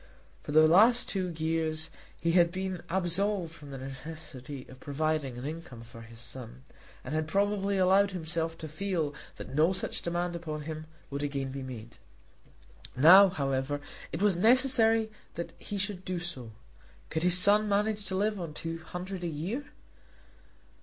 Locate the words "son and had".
6.19-7.27